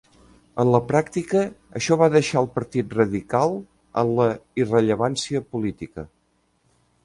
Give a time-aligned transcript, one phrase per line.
[0.61, 1.41] En la pràctica,
[1.81, 3.55] això va deixar al Partit Radical
[4.05, 4.27] en la
[4.65, 6.11] irrellevància política.